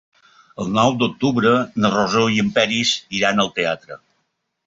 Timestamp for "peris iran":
2.57-3.43